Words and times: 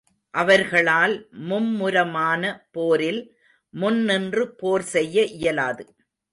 அவர்களால் 0.33 1.13
மும்முரமான 1.49 2.43
போரில் 2.71 3.21
முன் 3.73 4.03
நின்று 4.03 4.55
போர் 4.55 4.85
செய்ய 4.95 5.23
இயலாது. 5.39 5.85